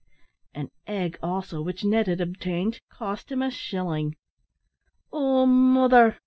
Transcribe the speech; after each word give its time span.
An 0.55 0.69
egg, 0.87 1.19
also, 1.21 1.61
which 1.61 1.83
Ned 1.83 2.07
had 2.07 2.21
obtained, 2.21 2.79
cost 2.89 3.31
him 3.31 3.43
a 3.43 3.51
shilling. 3.51 4.15
"Oh, 5.13 5.45
morther!" 5.45 6.17